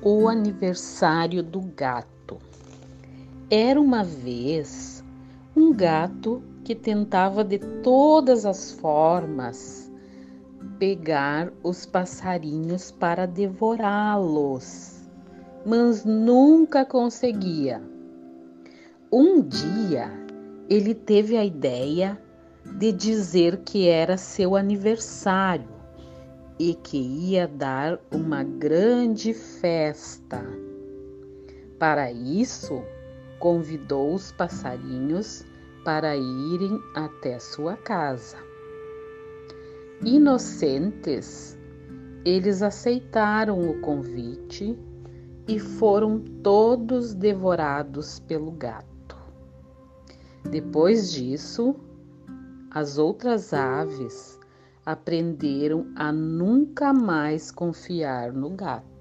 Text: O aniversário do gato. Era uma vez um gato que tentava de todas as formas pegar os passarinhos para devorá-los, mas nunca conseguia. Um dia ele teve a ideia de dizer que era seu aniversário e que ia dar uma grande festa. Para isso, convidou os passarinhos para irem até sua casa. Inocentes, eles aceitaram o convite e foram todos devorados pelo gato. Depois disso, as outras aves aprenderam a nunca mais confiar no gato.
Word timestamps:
O 0.00 0.28
aniversário 0.28 1.42
do 1.42 1.60
gato. 1.60 2.38
Era 3.50 3.80
uma 3.80 4.04
vez 4.04 5.02
um 5.56 5.72
gato 5.72 6.40
que 6.62 6.72
tentava 6.72 7.42
de 7.42 7.58
todas 7.58 8.46
as 8.46 8.70
formas 8.70 9.90
pegar 10.78 11.52
os 11.64 11.84
passarinhos 11.84 12.92
para 12.92 13.26
devorá-los, 13.26 15.02
mas 15.66 16.04
nunca 16.04 16.84
conseguia. 16.84 17.82
Um 19.10 19.42
dia 19.42 20.12
ele 20.70 20.94
teve 20.94 21.36
a 21.36 21.44
ideia 21.44 22.16
de 22.64 22.92
dizer 22.92 23.62
que 23.64 23.88
era 23.88 24.16
seu 24.16 24.54
aniversário 24.54 25.77
e 26.58 26.74
que 26.74 26.98
ia 26.98 27.46
dar 27.46 28.00
uma 28.10 28.42
grande 28.42 29.32
festa. 29.32 30.42
Para 31.78 32.10
isso, 32.10 32.82
convidou 33.38 34.14
os 34.14 34.32
passarinhos 34.32 35.44
para 35.84 36.16
irem 36.16 36.80
até 36.94 37.38
sua 37.38 37.76
casa. 37.76 38.36
Inocentes, 40.04 41.56
eles 42.24 42.62
aceitaram 42.62 43.70
o 43.70 43.80
convite 43.80 44.76
e 45.46 45.58
foram 45.58 46.20
todos 46.42 47.14
devorados 47.14 48.18
pelo 48.20 48.50
gato. 48.50 49.16
Depois 50.50 51.12
disso, 51.12 51.74
as 52.70 52.98
outras 52.98 53.54
aves 53.54 54.37
aprenderam 54.88 55.92
a 55.94 56.10
nunca 56.10 56.94
mais 56.94 57.50
confiar 57.50 58.32
no 58.32 58.48
gato. 58.48 58.97